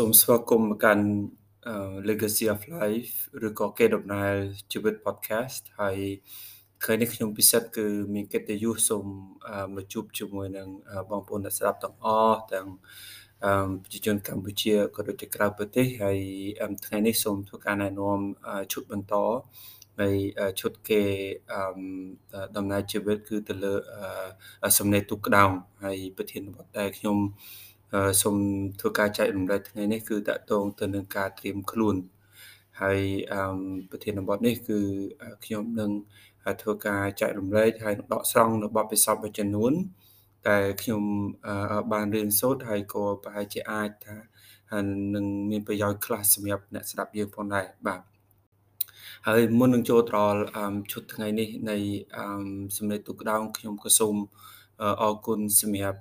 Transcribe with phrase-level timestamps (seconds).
[0.00, 1.06] សូមស្វាគមន៍មកកាន់
[2.08, 3.14] Legacy of Life
[3.46, 4.34] ឬក៏កេរដំណែល
[4.72, 5.98] ជីវិត podcast ហើយ
[6.82, 9.04] ថ្ងៃនេះខ្ញុំពិសិដ្ឋគឺមានកិត្តិយសសូម
[9.74, 10.68] មកជួបជាមួយនឹង
[11.10, 12.66] បងប្អូនអ្នកស្ដាប់ទាំងអស់ទាំង
[13.82, 16.18] ប្រជាជនកម្ពុជាក៏ដូចជាក្រៅប្រទេសហើយ
[16.86, 18.18] ថ្ងៃនេះសូមធ្វើការណែនាំ
[18.72, 19.14] ឈុតបន្ត
[19.98, 20.16] ហើយ
[20.60, 21.02] ឈុតគេ
[22.56, 23.74] ដំណើរជីវិតគឺទៅលើ
[24.78, 25.50] សំណេរទុកក្តោង
[25.84, 27.18] ហើយប្រធានបទដែលខ្ញុំ
[28.22, 28.36] សូម
[28.80, 31.96] ធ្វើការចែករំលែកថ្ងៃនេះគឺតកតងទៅនឹងការត្រៀមខ្លួន
[32.80, 33.00] ហើយ
[33.90, 34.78] ប្រធានបទនេះគឺ
[35.44, 35.90] ខ្ញុំនឹង
[36.62, 39.72] ធ្វើការចែករំលែកហើយដកស្រង់នៅបទពិសោធន៍មួយចំនួន
[40.46, 41.02] តែខ្ញុំ
[41.92, 44.16] បានរៀនសូត្រហើយក៏ប្រហែលជាអាចថា
[45.14, 48.00] នឹងមានប្រយោជន៍ខ្លះសម្រាប់អ្នកស្ដាប់យើងផងដែរបាទ
[49.26, 50.40] ហើយមុននឹងចូលដល់
[50.92, 51.76] ឈុតថ្ងៃនេះនៃ
[52.76, 54.16] សម្លេងទូកដោងខ្ញុំក៏សូម
[55.02, 56.00] អរគុណសម្រាប់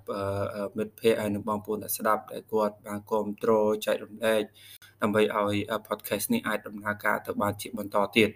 [0.78, 4.42] មិត្តភ័ក្តិហើយនិងបងប្អូនដែលស្ដាប់ដែលគាត់បានគ្រប់គ្រងចែករំលែក
[5.02, 5.56] ដើម្បីឲ្យ
[5.88, 8.30] podcast នេះអាចដំណើរការទៅបានជាបន្តទៀត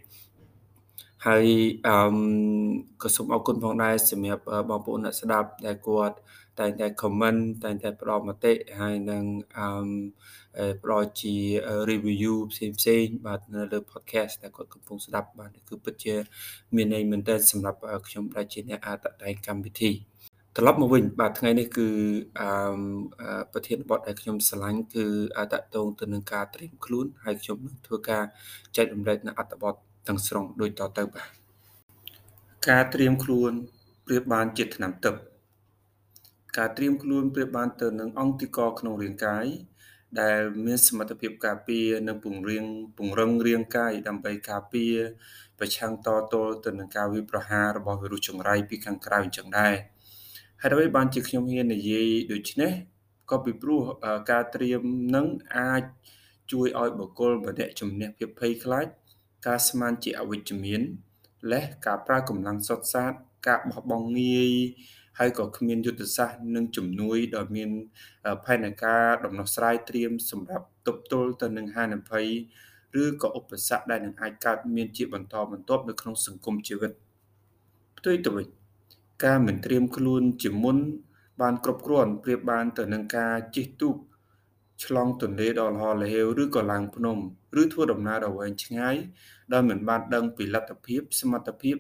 [1.27, 1.45] ហើយ
[1.87, 1.95] អឺ
[3.01, 6.17] ក៏សូមអរគុណផងដែរសម្រាប់បងប្អូនអ្នកស្ដាប់ដែលគាត់
[6.59, 9.23] តែងតែ comment តែងតែផ្ដល់មតិហើយនឹង
[9.57, 11.35] អឺផ្ដល់ជា
[11.89, 16.15] review ផ្សេងផ្សេងបាទនៅលើ podcast ដែលគាត់កំពុងស្ដាប់បាទគឺពិតជា
[16.75, 17.77] មានន័យមែនទែនសម្រាប់
[18.07, 19.91] ខ្ញុំដែលជាអ្នកអតតែងកម្មវិធី
[20.59, 21.87] ត្រឡប់មកវិញបាទថ្ងៃនេះគឺ
[22.39, 22.49] អឺ
[23.51, 25.05] ប្រធានបទដែលខ្ញុំឆ្លាញ់គឺ
[25.53, 28.23] តកតងទៅនឹងការត្រៀមខ្លួនហើយខ្ញុំនឹងធ្វើការ
[28.77, 29.73] ចែករំលែកនៅអត្ថបទ
[30.07, 31.29] ទាំងស្រុងដូចតទៅបាទ
[32.69, 33.51] ការត្រៀមខ្លួន
[34.07, 35.15] ប្រៀបបានជាថ្នាំទឹក
[36.57, 39.45] ការត្រៀមខ្លួនប្រៀបបានទៅនឹងអង្គតិកក្នុងរាងកាយ
[40.21, 42.65] ដែលមានសមត្ថភាពការពារនិងពង្រៀង
[42.97, 44.95] ពង្រឹងរាងកាយដើម្បីការពារ
[45.59, 49.75] ប្រឆាំងតទល់ទៅនឹងការវាយប្រហាររបស់វីរុសចង្រៃពីខាងក្រៅអញ្ចឹងដែរ
[50.63, 52.71] ហេតុអ្វីបានជាខ្ញុំហ៊ាននិយាយដូចនេះ
[53.31, 53.81] ក៏ពីព្រោះ
[54.31, 54.81] ការត្រៀម
[55.15, 55.83] នឹងអាច
[56.51, 58.85] ជួយឲ្យបុគ្គលម្នាក់ជំនះភាពភ័យខ្លាច
[59.47, 60.81] ការស្មានជាអវិជ្ជមាន
[61.51, 63.13] លេះការប្រើកម្លាំងសុទ្ធសាធ
[63.47, 64.51] ការបោះបង់ងាយ
[65.19, 67.69] ហើយក៏គ្មានយុទ្ធសាស្ត្រនិងជំនួយដ៏មាន
[68.45, 72.27] ផែនការដំណោះស្រាយត្រៀមសម្រាប់ទប់ទល់ទៅនឹងហានិភ័យ
[73.01, 76.91] ឬក៏ឧបសគ្គដែលនឹងអាចកើតមានជាបន្តបន្ទាប់នៅក្នុងសង្គមជីវិត
[77.97, 78.58] ផ្ទុយទៅវិញ
[79.25, 80.77] ការមិនត្រៀមខ្លួនជាមុន
[81.41, 83.95] បានគ្រប់គ្រាន់ប្រៀបបានទៅនឹងការជិះទូក
[84.83, 87.17] ឆ្លងទន្លេដ៏ល្ហល្ហេវឬក៏ឡើងភ្នំ
[87.61, 88.95] ឬធ្វើដំណើរដ៏វែងឆ្ងាយ
[89.53, 91.75] ដោយមិនបានដឹងពីលទ្ធភាព សមត្ថភាព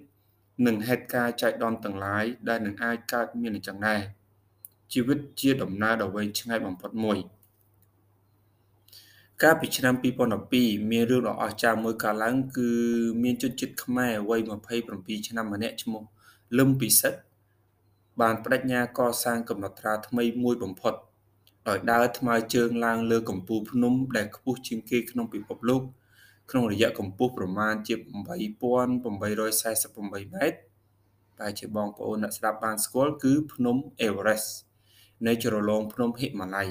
[0.65, 4.01] និងហេតុការណ៍ចៃដន្យទាំងឡាយដែលនឹងអាចកើតមានអញ្ចឹងដែរ
[4.93, 7.17] ជីវិតជាដំណើរដ៏វែងឆ្ងាយបំផុតមួយ
[9.43, 9.93] កាលពីឆ្នាំ
[10.43, 12.69] 2012មានរឿងដ៏អស្ចារ្យមួយកើតឡើងគឺ
[13.23, 14.39] មានជនជាតិខ្មែរវ័យ
[14.83, 16.03] 27ឆ្នាំម្នាក់ឈ្មោះ
[16.57, 17.28] លឹមពិសិដ្ឋ
[18.21, 20.93] បានបដិញ្ញាកសាងកំណត់ត្រាថ្មីមួយបំផុត
[21.67, 25.81] ដោយដើរថ្មើរជើងឡើងលើកំពូលភ្នំដែលខ្ពស់ជាងគេក្នុងពិភពលោក
[26.51, 29.05] ក្នុងរយៈកម្ពស់ប្រមាណជា8848
[30.33, 30.57] ម៉ែត្រ
[31.39, 34.43] តែជាបងប្អូនអ្នកស្ដាប់បានស្គាល់គឺភ្នំអេវរ៉េស
[35.27, 36.69] នៅជ្រលងភ្នំហិមាល័យ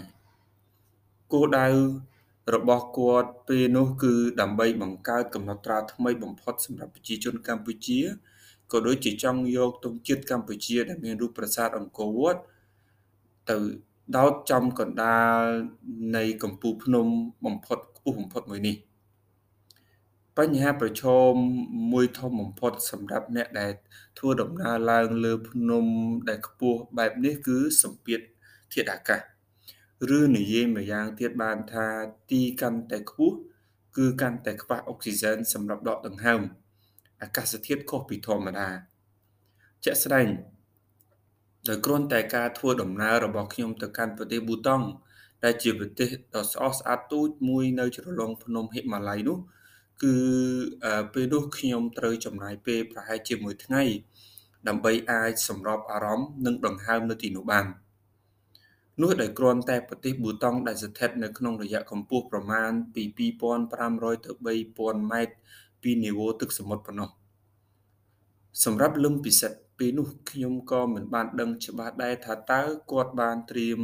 [1.33, 1.69] គោលដៅ
[2.55, 8.01] របស់គាត់ពេលនោះគឺដើម្បីបង្កើតកំណត់ត្រាថ្មីបំផុតសម្រាប់ប្រជាជនកម្ពុជា
[8.73, 12.41] ក៏ដូចជាចង់យកទង់ជាតិកម្ពុជា ដែលមានរូបប្រាសាទអង្គរវត្ត
[13.51, 13.57] ទៅ
[14.17, 15.41] ដោតចំកណ្ដាល
[16.17, 17.07] នៃកំពូលភ្នំ
[17.47, 18.77] បំផុតខ្ពស់បំផុតមួយនេះ
[20.39, 21.33] បញ្ហាប្រឈម
[21.93, 23.73] មួយធំបំផុត សម្រាប់អ្នកដែល
[24.19, 25.85] ធ្វើដំណើរឡើងលើភ្នំ
[26.29, 28.21] ដែលខ្ពស់បែបនេះគឺសម្ពាធ
[28.73, 29.21] ធាតុអាកាស
[30.19, 31.87] ឬនិយាយម្យ៉ាងទៀតបានថា
[32.31, 33.37] ទីកាន់តែខ្ពស់
[33.97, 36.41] គឺកាន់តែខ្វះអុកស៊ីហ្សែនសម្រាប់ដកដង្ហើម
[37.23, 38.69] អាកាសធាតុខុសពីធម្មតា
[39.85, 40.27] ជាក់ស្ដែង
[41.69, 44.87] ដោយគ្រាន់តែការធ្វើដំណើររបស់ខ្ញុំទៅកាន់ប្រទេសប៊ូតង់
[45.45, 49.39] ដែលជាប្រទេសដ៏ស្រស់ស្អាតទូចមួយនៅជ្រលងភ្នំហិមាល័យនោះ
[50.03, 50.15] គឺ
[51.13, 53.83] ពេលនោះខ្ញុំត្រូវចំណាយពេលប្រហែលជាមួយថ្ងៃ
[54.69, 57.67] ដើម្បីអាចសម្របអារម្មណ៍និងដង្ហើមនៅទីនោះបាន
[59.03, 63.05] នោះដែលគ្រាន់តែប្រទេសប៊ូតង់ដែលស្ថិតនៅក្នុងរយៈកម្ពស់ប្រមាណពី
[63.65, 65.35] 2500ទៅ3000ម៉ែត្រ
[65.83, 67.11] ពីនីវ៉ូទឹកសមុទ្រប៉ុណ្ណោះ
[68.65, 73.81] សម្រាប់លឹមពិសិដ្ឋពេលនោះខ្ញុំក៏មិនបានដឹងច្បាស់ដែរថាតើគាត់បានត្រៀម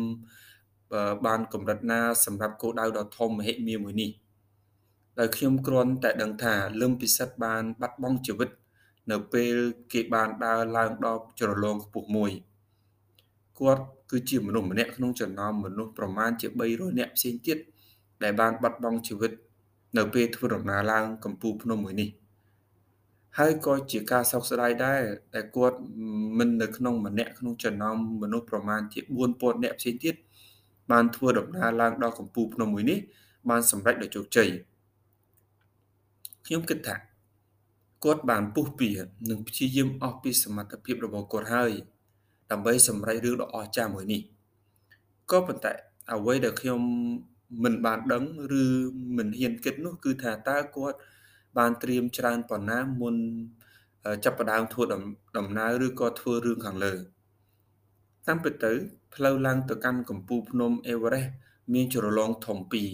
[1.26, 4.10] បានកម្រិតណាសម្រាប់គោលដៅដ៏ធំមហិមាមួយនេះ
[5.18, 8.50] ដោយខ្ញុំគ្រាន់តែដឹងថាលឹមពិសិដ្ឋបានបាត់បង់ជីវិត
[9.10, 9.54] នៅពេល
[9.92, 12.30] គេបានដើរឡើងដល់ជ្រលងខ្ពស់មួយ
[13.58, 17.58] គាត់គឺជាមនុស្សម្នាក់ក្នុងចំណោមមនុស្សប្រមាណជា300នាក់ផ្សេងទៀត
[18.22, 19.32] ដែលបានបាត់បង់ជីវិត
[19.96, 22.10] នៅពេលធ្វើដំណើរឡើងកំពូលភ្នំមួយនេះ
[23.38, 25.00] ហើយក៏ជាការសោកស្ដាយដែរ
[25.34, 25.78] ដែលគាត់
[26.38, 29.00] មិននៅក្នុងម្នាក់ក្នុងចំណោមមនុស្សប្រមាណជា
[29.32, 30.14] 4000នាក់ផ្សេងទៀត
[30.90, 32.98] បានធ្វើដំណើរឡើងដល់កំពូលភ្នំមួយនេះ
[33.50, 34.48] បានសម្រេចដោយជោគជ័យ
[36.46, 36.96] ខ្ញុំគិតថា
[38.04, 38.88] គាត់បានពុះពៀ
[39.30, 41.72] និងព្យាយាមអស់ពីសមត្ថភាពរបស់គាត់ហើយ
[42.50, 44.20] ដើម្បីសម្រេចរឿងដ៏អស្ចារ្យមួយនេះ
[45.30, 45.72] ក៏ប៉ុន្តែ
[46.12, 46.80] អ្វីដែលខ្ញុំ
[47.64, 48.24] មិនបានដឹង
[48.62, 48.64] ឬ
[49.16, 50.98] មិនហ៊ានគិតនោះគឺថាតើគាត់
[51.58, 53.14] បានត្រៀមច្រើនប៉ុណ្ណាមុន
[54.24, 54.82] ចាប់ផ្ដើមធ្វើ
[55.38, 56.94] ដំណើរឬក៏ធ្វើរឿងខាងលើ
[58.26, 58.72] តាមពិតទៅ
[59.14, 61.26] ផ្លូវឡើងទៅកាន់កំពូលភ្នំអេវរ៉េស
[61.74, 62.88] មានជ្រលងធំពីរ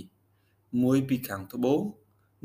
[0.83, 1.81] មួយពីខាងត្បូង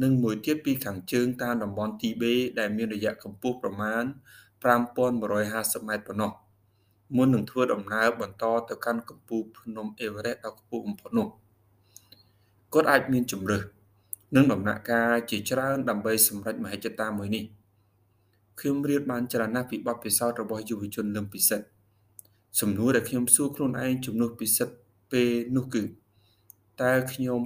[0.04, 4.04] និងមួយទៀតពីខាងជើងតាមតំបន់ទីបេដែលមានរយៈកម្ពស់ប្រមាណ
[4.64, 6.32] 5150ម៉ែត្រប៉ុណ្ណោះ
[7.16, 11.28] មុននឹងធ្វើដំណើរបន្តទៅកាន់កំពូលភ្នំអេវរ៉េសដ៏ខ្ពស់បំផុតនោះ
[12.76, 13.64] គាត់អាចមានជំរើស
[14.36, 17.44] និងដំណាក់កាលជាច្រើនដើម្បីសម្រេចមហិច្ឆតាមួយនេះ
[18.60, 21.68] ខ្ញុំរៀនបានច្រើនណាស់ពីបទពិសោធន៍របស់យុវជនលឹមពិសិដ្ឋ
[22.60, 24.76] សំណួរដែលខ្ញុំសួរខ្លួនឯងជំនួសពិសិដ្ឋ
[25.12, 25.84] ពេលនោះគឺ
[26.82, 27.42] តើខ្ញុំ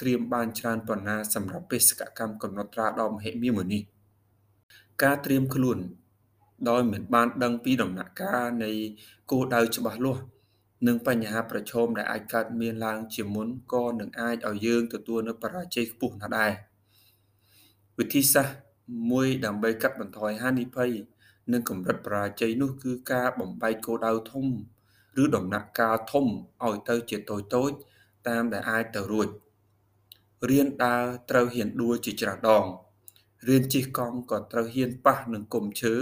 [0.00, 3.82] ត្រៀមបានច្រើនប៉ុណ្ណាសម្រាប់បេសកកម្មកំណត់ត្រាដ៏មហិមាមួយនេះ
[5.02, 5.78] ការត្រៀមខ្លួន
[6.68, 8.70] ដោយមិនបានដឹងពីដំណាក់កាលនៃ
[9.30, 10.22] គោលដៅច្បាស់លាស់
[10.86, 16.52] និងបញ្ហាប្រឈមដែលអាចកើតមានឡើងជាមុនក៏នឹងអាចឲ្យយើងទទួលនូវបរាជ័យខ្ពស់ណាស់ដែរ
[17.98, 18.56] វិធីសាស្ត្រ
[19.10, 20.90] មួយដើម្បីកាត់បន្ថយហានិភ័យ
[21.52, 24.46] និងកម្រិតបរាជ័យនោះគឺការបំបែកគោលដៅធំ
[25.22, 26.26] ឬដំណាក់កាលធំ
[26.64, 27.70] ឲ្យទៅជាតូចតូច
[28.28, 29.28] តាមដែលអាចទៅរួច
[30.50, 32.64] រៀនដើរត្រូវហ៊ានដួលជាច្រើនដង
[33.48, 35.94] រៀនជិះកង់ក៏ត្រូវហ៊ានប៉ះនឹងគុំឈើ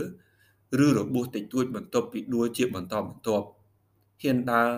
[0.85, 3.47] ឬរបួសតិចតួចបន្ទាប់ពីដួលជាបន្តបន្ទាប់
[4.25, 4.71] ហ៊ានដើរ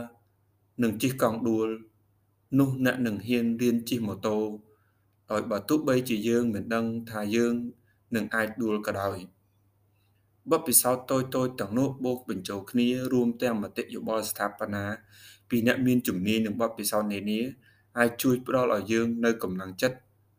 [0.83, 1.69] និងជិះកង់ដួល
[2.59, 4.39] នោះអ្នកនឹងហ៊ានរៀនជិះម៉ូតូ
[5.31, 7.55] ដោយបើទោះបីជាយើងមិនដឹងថាយើង
[8.15, 9.19] នឹងអាចដួលក៏ដោយ
[10.51, 14.85] បទពិសោធន៍តូចតូចទាំងនោះបូកបញ្ចូលគ្នារួមទាំងមតិយោបល់ស្ថាបនា
[15.49, 17.41] ពីអ្នកមានជំនាញនិងបទពិសោធន៍នានា
[17.99, 19.99] អាចជួយផ្ដល់ឲ្យយើងនៅកម្លាំងចិត្ត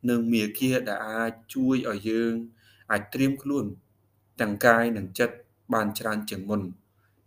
[0.10, 2.34] និងមាគ៌ាដែលអាចជួយឲ្យយើង
[2.92, 3.66] អាចត្រៀមខ្លួន
[4.42, 5.36] ទាំងកាយនិងចិត្ត
[5.74, 6.62] បានច្រើនជាងមុន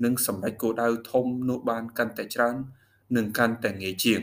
[0.04, 2.54] និងសម្រេចគោលដៅធំនោះបានកាន់តែច្រើន
[3.16, 4.22] និងកាន់តែងាយជាង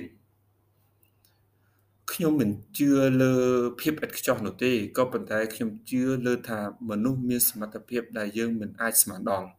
[2.11, 2.89] ខ្ញុំមិនជឿ
[3.21, 3.33] លើ
[3.79, 6.59] ភាពឥតខ្ចោះនោះទេក៏ប៉ុន្តែខ្ញុំជឿលើថា
[6.89, 9.49] មនុស្សមានសមត្ថភាពដែលយើងមិនអាចស្មានដល់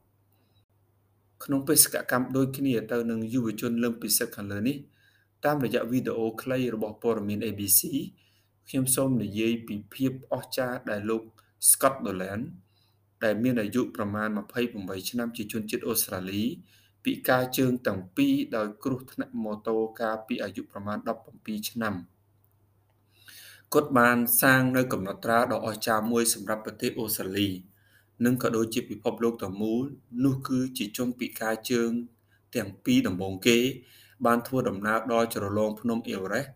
[1.45, 4.77] ក្នុងបេសកកម្មដូចគ្នាទៅនឹងយុវជនលើមពិសិដ្ឋខាងលើនេះ
[5.45, 7.81] តាមរយៈវីដេអូខ្លីរបស់ព័ត៌មាន ABC
[8.69, 11.23] ខ្ញុំសូមនិយាយពីភាពអស្ចារ្យដែលលោក
[11.71, 12.41] Scott Dolan
[13.25, 14.29] ដែលមានអាយុប្រមាណ
[14.69, 16.43] 28ឆ្នាំជាជនជាតិអូស្ត្រាលី
[17.05, 20.99] ពិការជើងទាំងពីរដោយគ្រោះថ្នាក់ម៉ូតូកាលពីអាយុប្រមាណ
[21.35, 21.95] 17ឆ្នាំ
[23.75, 27.49] គាត់បានសាងនៅកំណត់ត្រាដ៏អស្ចារ្យមួយសម្រាប់ប្រទេសអូស្ត្រាលី
[28.25, 29.85] និងក៏ដូចជាពិភពលោកទាំងមូល
[30.25, 31.91] នោះគឺជាជនពិការជើង
[32.57, 33.59] ទាំងពីរដំបូងគេ
[34.27, 36.47] បានធ្វើដំណើរដល់ជ្រលងភ្នំអេវរ៉េស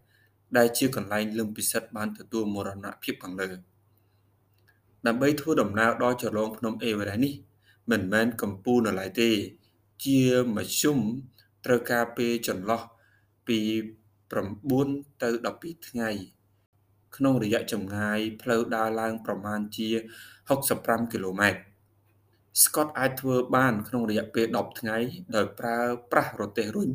[0.57, 3.51] ដែលជាកន្លែងលឹមពិសិដ្ឋបានទទួលមរណភាពខាងលើ
[5.07, 7.35] ដើម្បីធ្វើដំណើរដល់ជ្រលងភ្នំអេវរ៉េសនេះ
[7.91, 9.31] មិនមែនកំពូលនៅឡើយទេ
[10.05, 10.21] ជា
[10.57, 10.99] មធ្យម
[11.65, 12.83] ត្រូវការពេលចន្លោះ
[13.49, 13.59] ពី
[14.41, 15.29] 9ទៅ
[15.59, 16.11] 12ថ្ងៃ
[17.17, 19.89] ក្នុងរយៈចម្ងាយផ្លូវដើរឡើងប្រមាណជា
[20.51, 21.61] 65គីឡូម៉ែត្រ
[22.63, 24.97] Scott អាចធ្វើបានក្នុងរយៈពេល10ថ្ងៃ
[25.37, 25.79] ដោយប្រើ
[26.13, 26.91] ប្រាស់រទេះរុញ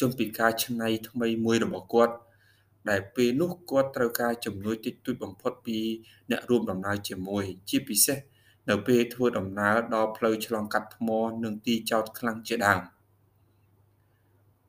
[0.00, 2.14] ជនពិការច្នៃថ្មីមួយរបស់គាត់
[2.88, 5.78] ដែលពេលនោះគាត់ត្រូវការជំនួយតិចតួចបំផុតពី
[6.30, 8.18] អ្នករួមដំណើរជាមួយជាពិសេស
[8.70, 11.08] នៅពេលធ្វើដំណើរដល់ផ្លូវឆ្លងកាត់ថ្ម
[11.44, 12.80] និងទីចោតខ្លាំងជាដើម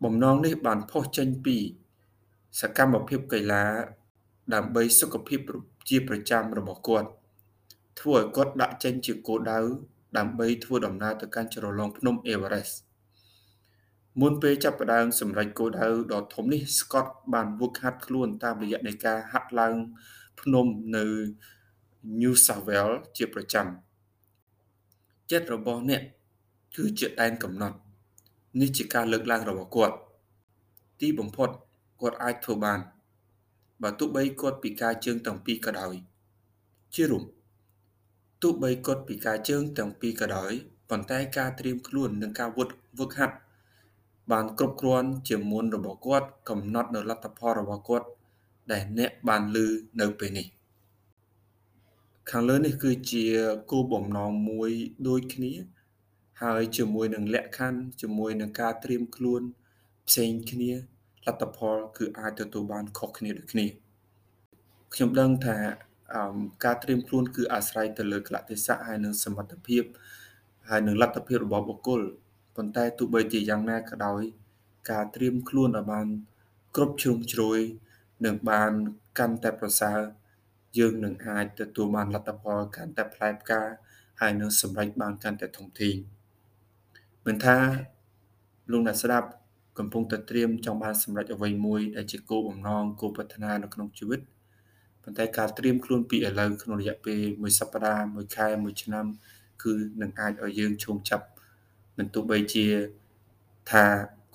[0.03, 1.57] បំណងនេះបានផុសចេញពី
[2.61, 3.63] សកម្មភាពកីឡា
[4.53, 5.39] ដើម្បីសុខភាព
[5.89, 7.09] ជាប្រចាំរបស់គាត់
[7.99, 9.59] ធ្វើឲ្យគាត់ដាក់ចេញជាគោលដៅ
[10.17, 12.79] ដើម្បីធ្វើដំណើរទៅកាន់ជ្រលងភ្នំអេវរ៉េសต์
[14.19, 19.75] មុនពេលចាប់ផ្ដើមសម្រេចគោលដៅដ៏ធំនេះ Scott បានវឹកហាត់ខ្លួនតាមរយៈនៃការហាត់ឡើង
[20.41, 20.65] ភ្នំ
[20.95, 21.05] នៅ
[22.19, 23.65] New South Wales ជាប្រចាំ
[25.31, 26.01] ចិត្តរបស់អ្នក
[26.75, 27.77] គឺជាដែនកំណត់
[28.59, 29.95] នេះជាការលើកឡើងរបស់គាត់
[30.99, 31.49] ទីបំផុត
[32.01, 32.79] គាត់អាចធ្វើបាន
[33.81, 35.93] បើទោះបីគាត់ពិការជើងទាំងពីរក៏ដោយ
[36.95, 37.23] ជារួម
[38.41, 40.51] ទោះបីគាត់ពិការជើងទាំងពីរក៏ដោយ
[40.89, 43.35] ប៉ុន្តែការត្រៀមខ្លួននិងការវឹកវឹកហាត់
[44.31, 48.07] បានគ្រប់គ្រាន់ជាមុនរបស់គាត់កំណត់នៅលទ្ធផលរបស់គាត់
[48.71, 49.57] ដែលអ្នកបានឮ
[50.01, 50.47] នៅពេលនេះ
[52.31, 53.25] ខាងលើនេះគឺជា
[53.71, 54.71] គោលបំណងមួយ
[55.07, 55.53] ដូចគ្នា
[56.43, 59.41] ហើយជាមួយនឹងលក្ខខណ្ឌជាមួយនឹងការត្រៀមខ្លួន
[60.07, 60.71] ផ្សេងគ្នា
[61.25, 63.65] លទ្ធផលគឺអាចទទួលបានខុសគ្នាដូចគ្នា
[64.93, 65.57] ខ្ញុំដឹងថា
[66.65, 69.83] ការត្រៀមខ្លួនគឺអាស្រ័យទៅលើកលៈទេសៈហើយនិងសមត្ថភាព
[70.69, 72.01] ហើយនិងលទ្ធភាពរបស់បុគ្គល
[72.55, 74.22] ប៉ុន្តែទោះបីជាយ៉ាងណាក៏ដោយ
[74.91, 76.08] ការត្រៀមខ្លួនឲ្យបាន
[76.75, 77.60] គ្រប់ជ្រុងជ្រោយ
[78.25, 78.72] នឹងបាន
[79.20, 80.00] កាន់តែប្រសើរ
[80.77, 83.62] យើងនឹងអាចទទួលបានលទ្ធផលកាន់តែផ្លែផ្កា
[84.22, 85.96] ហើយនឹងសម្រេចបានកាន់តែធំធេង
[87.25, 87.58] មិនថា
[88.72, 89.29] លោកអ្នកស្ដាប់
[89.79, 94.22] កំពុងតែត្រៀមចង់បានសម្រេចអ្វីមួយដែលជាគោលបំណងគោលប្រាថ្នានៅក្នុងជីវិត
[95.03, 99.05] ប៉ុន្តែការត្រៀមខ្លួនពីឥឡូវក្នុងរយៈពេលមួយសប្តាហ៍មួយខែមួយឆ្នាំ
[99.63, 101.25] គឺនឹងអាចឲ្យយើងឈោងចាប់
[101.98, 102.65] មិនទោះបីជា
[103.71, 103.83] ថា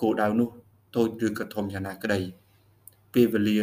[0.00, 0.48] គោលដៅនោះ
[0.96, 2.18] តូចឬក៏ធំយ៉ាងណាក្តី
[3.14, 3.60] ពេលវេលា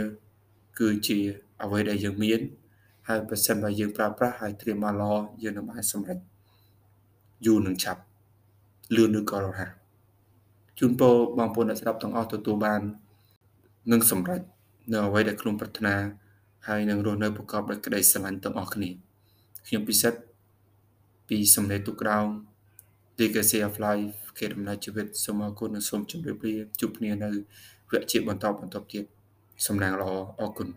[0.79, 1.17] គឺជា
[1.63, 2.39] អ្វីដែលយើងមាន
[3.07, 6.17] ហើយប្រសិនបើយើងប្រើប្រាស់ហើយត្រៀមមកល្អយើងនឹងអាចសម្រេច
[7.45, 8.01] យូរនឹងឆាប់
[8.95, 9.71] លឿនឬក៏រហ័ស
[10.79, 12.81] ជូនពរបងប្អូនអ្នកស្ដាប់ទាំងអស់ទទួលបាន
[13.91, 14.41] នឹងសម្រេច
[14.91, 15.95] នៅអ្វីដែលខ្លួនប្រាថ្នា
[16.67, 18.89] ហើយនឹងរស់នៅប្រកបដោយក្តីស្រឡាញ់ទាំងអស់គ្នា
[19.67, 20.19] ខ្ញុំពិសិដ្ឋ
[21.27, 22.27] ពីសំឡេងទុកក្រោម
[23.19, 27.29] Legacy of Life គេដំណើរជីវិតសូមអរគុណនិងសូមជម្រាបលាជួបគ្នានៅ
[27.91, 29.03] វគ្គជាបន្តបន្តទៀត
[29.67, 30.67] សំណាងល្អអរគុណ